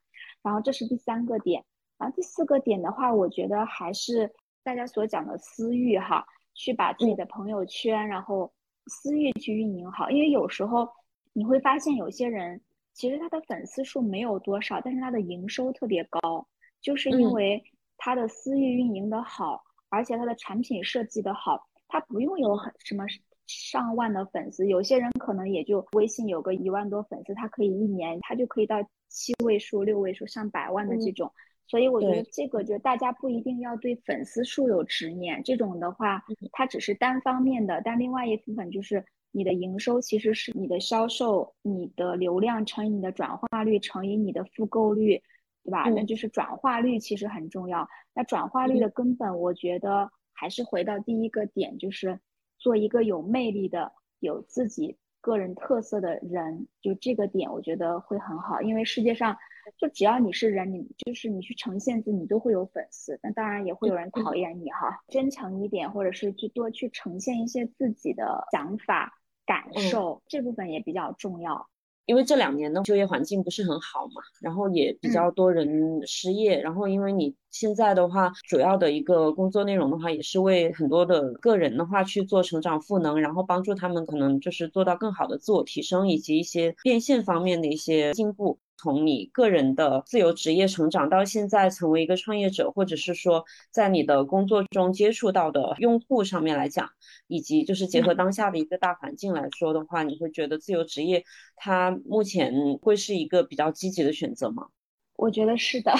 [0.44, 1.64] 然后这是第三个点，
[1.98, 6.24] 然后第四个点的话，我觉得还是大家所讲的私域哈，
[6.54, 8.52] 去把自己的朋友圈，然后
[8.86, 10.88] 私域去运营好，因为有时候
[11.32, 12.60] 你会发现有些人。
[13.00, 16.46] 其实他的粉丝数没有多少，但是他的营收特别高，
[16.82, 17.64] 就是因为
[17.96, 23.06] 他的私域运营的好，而且他的产品设计的好，他不用有很什么
[23.46, 28.76] 上万的粉丝，有些人可能也就微信有个一万多粉丝，他可以一年他就可以到
[29.08, 31.32] 七位数、六位数、上百万的这种，
[31.68, 39.02] 所以我觉得这个就大家不一定要对粉丝数有执念，这种的话，它只是单方面的，但另外一部分就是。
[39.32, 45.22] 你的营收其实是你的销售，你的流量乘以你的转化率乘以你的复购率，
[45.64, 45.88] 对吧？
[45.90, 47.88] 那就是转化率其实很重要。
[48.12, 52.18] 那转化率的根本，我觉得还是回到第一个点，就是
[52.58, 56.66] 做一个有魅力的、有自己个人特色的人。
[56.80, 58.60] 就这个点，我觉得会很好。
[58.62, 59.36] 因为世界上
[59.78, 63.20] 就只要你是人，你就是你去呈现自己，你都会有粉丝。
[63.22, 64.98] 那当然也会有人讨厌你哈。
[65.08, 69.19] 真诚一点，或者是去多去呈现一些自己的想法、
[69.50, 71.66] 感受，这部分也比较重要。
[72.06, 75.66] 因为这两年的就业环境不是很好嘛，然后也比较多人
[76.06, 88.58] 失业，然后因为你现在的话，主要的一个工作内容的话，也是为很多的个人的话去做成长赋能，然后帮助他们可能就是做到更好的自我提升，以及一些变现方面的一些进步。
[88.80, 96.88] 从你个人的自由职业成长到现在成为一个创业者，或者是说在你的工作中接触到的用户上面来讲，
[97.26, 101.22] 以及就是结合当下的一个大环境来说的话，你会觉得自由职业
[101.56, 104.68] 它目前会是一个比较积极的选择吗？
[105.16, 105.92] 我觉得是的，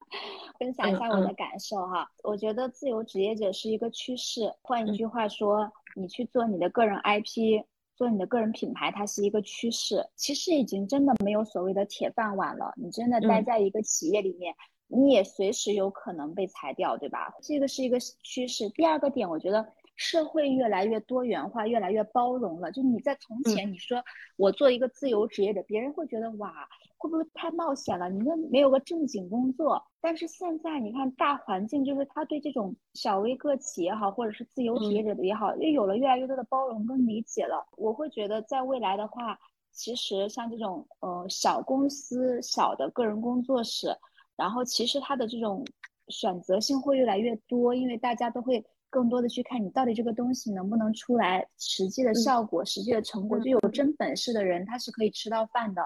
[0.60, 2.10] 分享一下我的感受哈。
[2.22, 7.64] 我觉得自由职业者是一个趋势，换一句话说，你去做你的个人 IP。
[7.98, 10.08] 做你的个人品牌，它是一个趋势。
[10.14, 12.72] 其实已经真的没有所谓的铁饭碗了。
[12.76, 14.54] 你真的待在一个企业里面，
[14.86, 17.34] 你也随时有可能被裁掉，对吧？
[17.42, 18.68] 这个是一个趋势。
[18.70, 19.74] 第二个点，我觉得。
[20.00, 22.70] 社会越来越多元化，越来越包容了。
[22.70, 24.00] 就你在从前，你说
[24.36, 28.10] 我做一个自由职业者，别人会觉得哇，会不会太冒险了？
[28.10, 29.82] 你那没有个正经工作。
[30.00, 37.66] 但是现在你看大环境，就是他对这种小微个体也好，或者是自由职业者的也好，又有了越来越多的包容跟理解了。
[37.76, 39.38] 我会觉得在未来的话，
[39.72, 43.88] 其实像这种呃小公司、小的个人工作室，
[44.36, 45.64] 然后其实它的这种
[46.08, 48.64] 选择性会越来越多，因为大家都会。
[48.90, 55.82] 更多的去看你到底这个东西能不能出来实际的效果、实际的成果，就有真本事的人他是可以吃到饭的。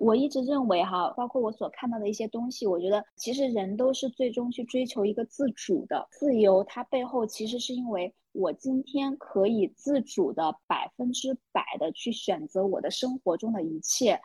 [0.00, 6.64] 我一直认为哈，包括我所看到的一些东西，我觉得其实人都是最终去追求一个自主的自由。
[6.64, 14.20] 它背后其实是因为我今天可以自主的百分之百的去选择我的生活中的一切，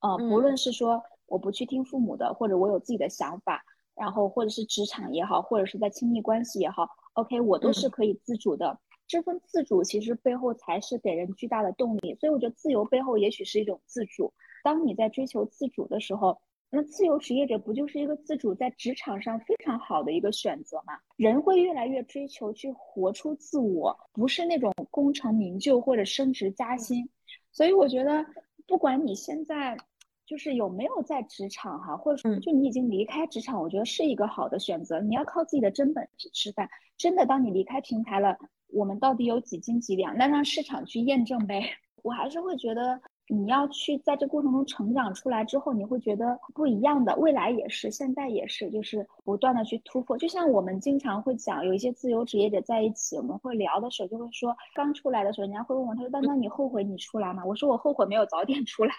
[0.00, 3.62] 呃，不论是说我不去听父母的，或者我有自己的想法，
[3.94, 6.88] 然后或者是职场也好，或者是在亲密关系也好。
[7.14, 8.78] OK，我都是可以自主的。
[9.06, 12.14] 这份自主其实背后才是给人巨大的动力。
[12.16, 14.32] 所以我觉得自由背后也许是一种自主。
[14.62, 20.94] 当你在追求自主的时候，那自由职业者不就是一个自主在职场上非常好的一个选择吗？
[21.16, 27.08] 人会越来越追求去活出自我，不是那种功成名就或者升职加薪。
[27.50, 28.24] 所以我觉得，
[28.66, 29.76] 不管你现在。
[30.24, 34.98] 就是有没有在职场哈，或者说就你已经离开职场，我觉得是一个好的选择。
[35.00, 36.66] 你要靠自己的真本事吃饭。
[36.96, 40.16] 真的，当你离开平台了，我们到底有几斤几两？
[40.16, 41.62] 那让市场去验证呗。
[42.02, 42.98] 我还是会觉得。
[43.32, 47.16] 你要去在这过程中成长出来之后，你会觉得不一样的。
[47.16, 50.18] 未来也是，现在也是，就是不断的去突破。
[50.18, 58.94] 就像我们经常会讲，有一些自由职业者在一起，我们会聊的时候就会说，刚出来的时候，人家会问我，他说：“丹丹，你后悔你出来吗？”我说：“我后悔没有早点出来，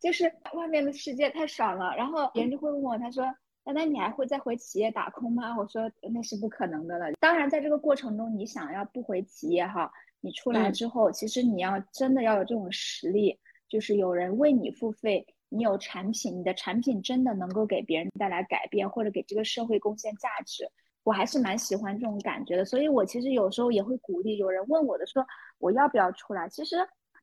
[0.00, 3.24] 就是外面的世界太爽了。”然后别人就会问我，他说
[3.64, 9.90] ：“丹丹，你还会再回企业打工吗？”我说：“那是不可能的了。”当然，在这个过程中，你想要不回企业哈。
[10.20, 20.68] 你出来之后，其实你要真的要有这种实力，就是有人为你付费，你有产品，你的产品真的能够给别人带来改变，或者给这个社会贡献价值，
[21.04, 22.64] 我还是蛮喜欢这种感觉的。
[22.64, 25.24] 所以我其实有时候也会鼓励有人问我的说，
[25.58, 26.48] 我要不要出来？
[26.48, 26.76] 其实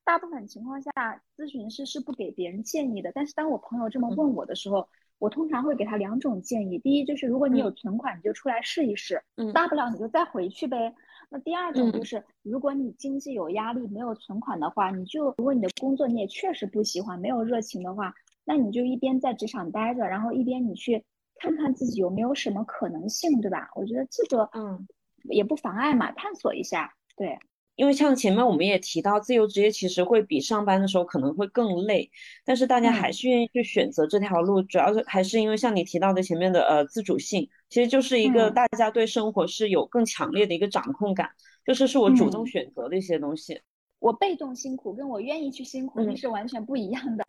[0.06, 0.92] 大部分情况下，
[1.36, 3.12] 咨询师是不给别人建议的。
[3.14, 4.88] 但是当我朋友这么问我的时候，
[5.20, 9.22] 我通常会给他两种建议：第一，就是如果你有存款，你就出来试一试，
[9.54, 10.94] 大不了你就再回去呗。
[11.34, 18.14] 那第二种就是，如果你经济有压力、没有存款的话，你就如果你的工作你也确实不喜欢、没有热情的话，
[18.46, 21.04] 那你就一边在职场待着，然后一边你去
[21.38, 23.72] 看看自己有没有什么可能性，对吧？
[23.74, 24.88] 我觉得这个嗯
[25.32, 27.40] 也不妨碍嘛，探索一下，对。
[27.76, 32.12] 因为像前面我们也提到，自由职业其实会比上班的时候可能会更累，
[32.46, 41.30] 但是大家还是愿意去选择这条路，主要是还是因为像你提到的前面的呃自主性，其实就是一个大家对生活是有更强烈的一个掌控感，
[41.66, 43.60] 就是是我主动选择的一些东西。
[44.00, 47.24] 我被动辛苦跟我愿意去辛苦那是完全不一样的。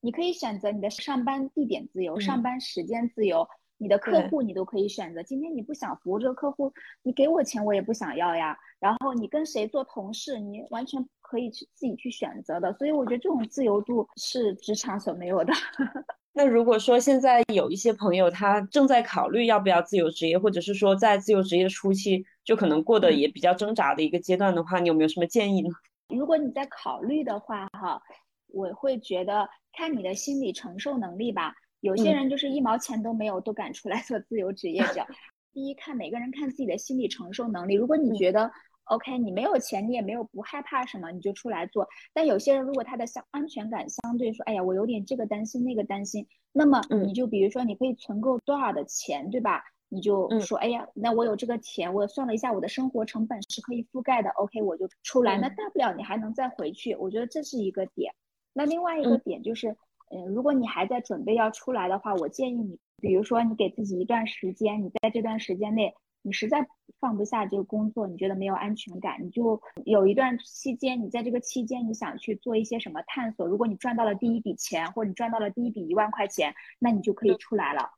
[0.00, 3.48] 你可以选择你的上班地点自由，上班时间自由。
[3.78, 6.72] 你的客户你都可以选择，今天你不想服务这个客户，
[7.02, 8.58] 你给我钱我也不想要呀。
[8.80, 12.72] 然后你跟谁做同事，你完全可以去自己去选择的。
[12.74, 15.52] 所以我觉得这种自由度是职场所没有的。
[16.32, 25.68] 那如果说现在有一些朋友他正在考虑要不要自由职业，或者是说在自由职业初期就可能过得也比较挣扎的一个阶段的话，你有没有什么建议呢？
[26.14, 28.00] 如果你在考虑的话，哈，
[28.48, 31.54] 我会觉得看你的心理承受能力吧。
[31.80, 35.06] 有些人就是一毛钱都没有都敢出来 做自由职业者。
[35.52, 37.74] 第一，看每个人看自己的心理承受能力。
[37.74, 38.50] 如果你觉得
[38.84, 41.88] ，OK，你没有钱，你也没有不害怕什么，你就出来做。
[42.12, 49.62] 但有些人如果他的相安全感相对说，哎呀，我有点这个担心那个担心，那么你就比如说你可以存够多少的钱，对吧？
[49.90, 55.38] 你就说，哎呀，那我有这个钱，我算了一下我的生活成本是可以覆盖的，OK，我就出来。
[55.38, 58.12] 那大不了你还能再回去，我觉得这是一个点。
[58.52, 59.74] 那另外一个点就是，
[60.10, 65.94] 嗯，如果你还在准备要出来的话，我建议你，比如说你给自己一段时间，你在这段时间内。
[66.22, 66.66] 你实在
[66.98, 73.46] 放不下这个工作，你觉得没有安全感，你就有一段期间，你在这个期间你想去做一些什么探索。
[73.46, 77.88] 如果你赚到了第一笔钱，或者你赚到了第一笔一万块钱，那你就可以出来了。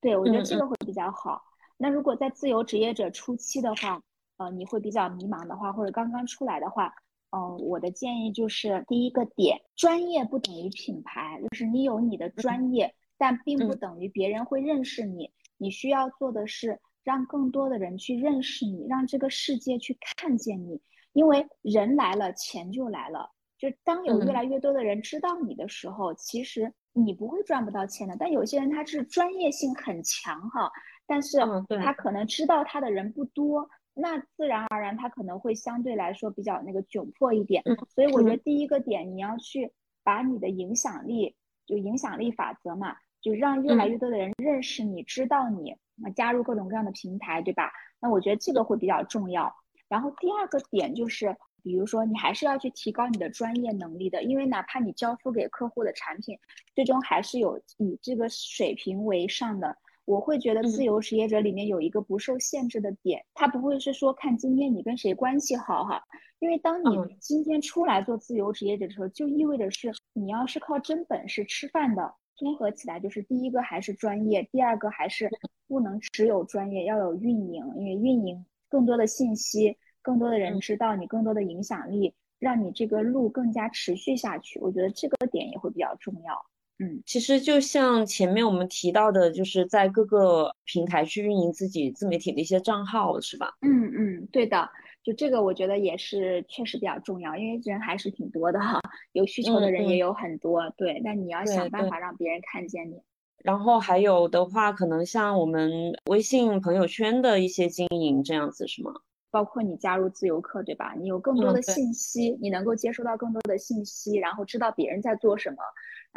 [0.00, 1.40] 对我觉得这个会比较好。
[1.78, 4.02] 那如果在自由职业者初期的话，
[4.38, 6.92] 呃，你会比较迷茫的话，或者刚刚出来的话，
[7.30, 15.30] 嗯，我的建议就是第一个点，专业不等于品牌，就是你有你的专业，但并不等于别人会认识你。
[15.56, 16.80] 你需要做的是。
[17.04, 20.78] 让更多的人去认识你，让这个世界去看见你，
[21.14, 23.30] 因为人来了，钱就来了。
[23.56, 28.14] 就当有越来越多的人知道你的时候，其实你不会赚不到钱的。
[28.18, 30.70] 但有些人他是专业性很强哈，
[31.06, 31.38] 但是
[31.82, 33.66] 他可能知道他的人不多，
[34.00, 37.62] 那自然而然他可能会相对来说比较那个窘迫一点。
[37.88, 39.72] 所以我觉得第一个点，你要去
[40.04, 41.34] 把你的影响力，
[41.66, 45.74] 就影响力法则嘛，就让越来越多的人认识你，知道你。
[45.96, 47.72] 那加入各种各样的平台，对吧？
[48.00, 49.52] 那我觉得这个会比较重要。
[49.88, 56.38] 然后第二个点就是，比如说你还是要去提高你的专业能力的，因为哪怕你交付给客户的产品，
[56.72, 59.76] 最终还是有以这个水平为上的。
[60.08, 66.02] 我会觉得自由职业者里面有一个不受限制的点，他不会是说看今天你跟谁关系好哈，
[66.38, 72.14] 因为当你今天出来做自由职业者的时候，就意味着是你要是靠真本事吃饭的。
[72.36, 75.28] 综合起来就是第一个还是专业，第二个还是
[75.66, 84.58] 不能只有专业，要有运营，因为运营更多的信息，更多的人知道你，更多的影响力，让你这个路更加持续下去。
[84.60, 86.46] 我觉得这个点也会比较重要。
[86.80, 93.52] 嗯，其实就像前面我们提到的，就是在各个平台去运营自己自媒体的一些账号，是吧？
[93.62, 94.68] 嗯嗯，对的。
[95.02, 98.78] 就这个，我觉得也是确实比较重要，因为人还是挺多的哈，
[99.12, 101.00] 有需求的人也有很多，对。
[101.04, 103.00] 但你要想办法让别人看见你。
[103.38, 105.70] 然后还有的话，可能像我们
[106.10, 108.92] 微信朋友圈的一些经营这样子，是吗？
[109.30, 110.94] 包括你加入自由课，对吧？
[110.98, 115.56] 你有更多的信息，你能够接收到更多的信息，然后知道别人在做什么，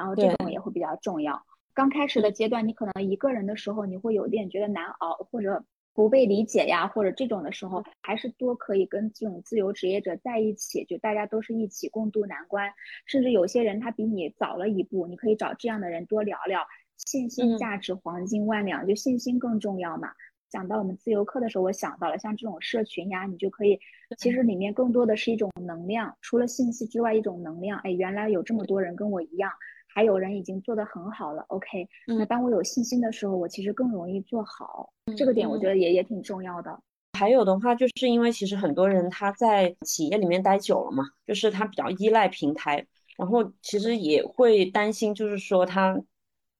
[0.02, 1.39] 然后这种也会比较重要。
[1.76, 5.64] 刚开始的阶段，你可能一个人的时候，你会有点觉得难熬，或者。
[5.93, 12.72] 不被理解呀，或者这种的时候，还是多可以跟这种自由职业者在一起，就大家都是一起共度难关。
[13.06, 16.62] 甚至有些人他比你早了一步，你可以找这样的人多聊聊。
[16.95, 20.14] 信心价值黄金万两，就信心更重要嘛。
[20.49, 23.78] 讲到我们自由课的时候，我想到了像这种社群呀，你就可以，
[24.18, 27.78] 其实里面更多的是一种能量，除了信息之外，一种能量。
[27.80, 29.52] 哎，原来有这么多人跟我一样。
[29.93, 31.87] 还有人已经做得很好了，OK。
[32.07, 34.91] 那当我有信心的时候，我其实更容易做好。
[35.17, 36.79] 这个点我觉得也也挺重要的。
[37.17, 42.85] 还有的话，就是因为其实很多人他在企业里面待久了嘛，就是他比较依赖平台，
[43.17, 46.01] 然后其实也会担心，就是说他。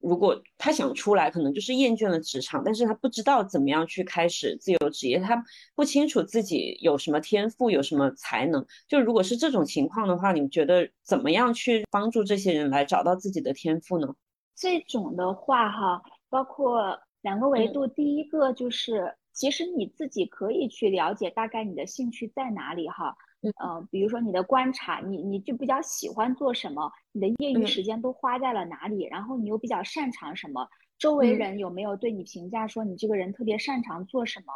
[0.02, 5.42] 如果他想出来，可能就是厌倦了职场，但是他不知道怎么样去开始自由职业，他
[5.74, 8.66] 不清楚自己有什么天赋，有什么才能。
[8.88, 14.14] 就如果是这种情况的话，你们觉得怎么样去帮助这些人来找到自己的天赋呢？
[14.56, 23.16] 这种的话，哈，包括两个维度，第一个就是其实你自己可以去了解大概你的兴趣在哪里，哈。
[23.62, 30.68] 嗯，比如说你的观察，你你就比较喜欢做什么，你的业余时间都花在了哪里，然后你又比较擅长什么，
[30.98, 34.52] 周围人有没有对你评价说你这个人特别擅长做什么，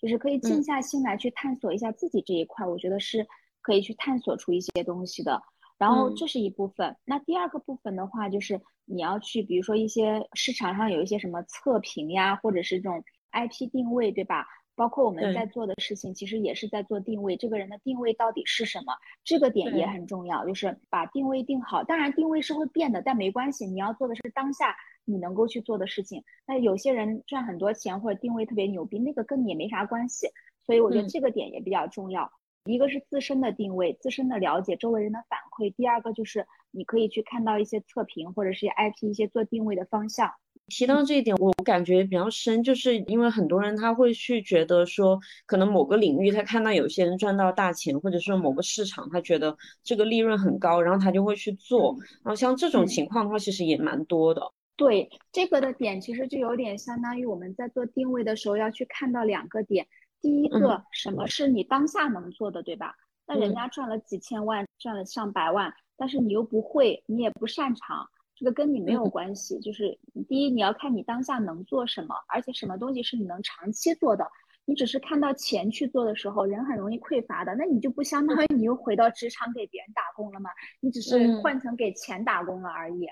[0.00, 3.26] 就是可以静下心来去探索一下自己这一块，我觉得是
[3.60, 5.42] 可以去探索出一些东西的。
[5.76, 14.46] 然后这是一部分，那第二个部分的话，就是你要去，比如说一些市场上有一些什么测评呀，或者是这种 IP 定位，对吧？
[14.78, 17.36] 包括我们在做的事情，其实也是在做定位。
[17.36, 18.94] 这个人的定位到底是什么？
[19.24, 21.82] 这个点也很重要，就是把定位定好。
[21.82, 23.66] 当然，定位是会变的，但没关系。
[23.66, 26.22] 你要做的是当下你能够去做的事情。
[26.46, 30.28] 那有些人赚很多钱或者定位特别牛逼，那个跟你也没啥关系。
[30.64, 32.30] 所以我觉得这个点也比较重要。
[32.64, 35.74] 一个是自身的定位，自身的了解，周围人的反馈。
[35.74, 40.30] 第二个就是你可以去看到一些测评或者是 IP 一些做定位的方向。
[40.68, 51.96] 提到这一点，我感觉比较深，就是因为很多人他会去觉得说，可能某个领域他看到有些人赚到大钱，或者说某个市场他觉得这个利润很高，然后他就会去做。
[52.22, 54.42] 然后像这种情况的话，其实也蛮多的。
[54.76, 59.86] 对这个的点，其实就有点相当于我们在做定位的时候要去看到两个点。
[60.20, 62.94] 第一个，什么是你当下能做的，对吧？
[63.26, 68.08] 那人家赚了几千万，赚了上百万，但是你又不会，你也不擅长，
[68.38, 69.58] 这个跟你没有关系。
[69.58, 74.24] 就是第一，你要看你当下能做什么，而且什么东西是你能长期做的。
[74.64, 80.50] 你只是看到钱去做的时候，人很容易匮乏的，那你就不相当于你又回到职场给别人打工了吗？
[80.80, 83.08] 你只是换成给钱打工了而已。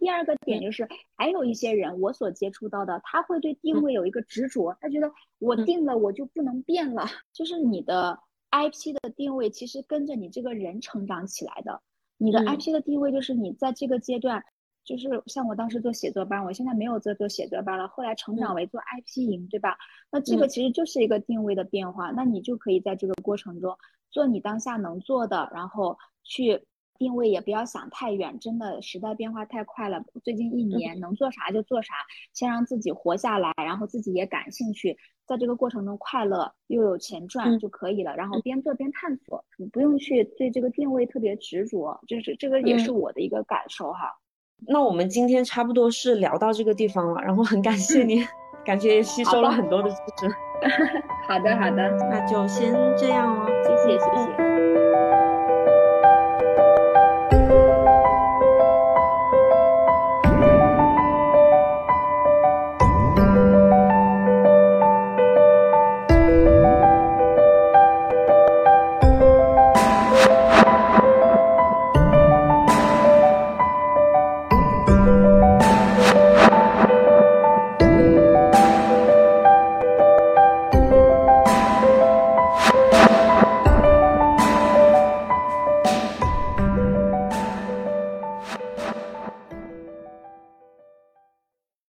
[0.00, 7.06] 第二个点就是，还有一些人我所接触到的，他会对定位有一个执着，他觉得我定了我就不能变了。
[7.32, 8.18] 就是你的
[8.50, 11.82] IP 的定位其实跟着你这个人成长起来的，
[12.16, 14.42] 你的 IP 的定位就是你在这个阶段。
[14.84, 17.88] 就是像我当时做写作班，我现在没有在做写作班了。
[17.88, 19.78] 后来成长为做 IP 营，对吧？
[20.10, 22.10] 那这个其实就是一个定位的变化。
[22.10, 23.76] 那你就可以在这个过程中
[24.10, 26.62] 做你当下能做的，然后去
[26.98, 28.38] 定位，也不要想太远。
[28.38, 31.94] 真的时代变化太快了，最近一年能做啥就做啥，
[32.34, 38.14] 先让自己活下来，然后自己也感兴趣，在这个过程中快乐又有钱赚就可以了。
[38.14, 41.98] 然后边做边探索，你不用去对这个定位特别执着。
[42.06, 44.14] 就是这个也是我的一个感受哈。
[44.66, 48.26] 那我们今天差不多是聊到这个地方了，然后很感谢你，
[48.64, 50.34] 感觉也吸收了很多的知识。
[51.28, 54.43] 好的，好的，那就先这样哦，谢谢，谢谢。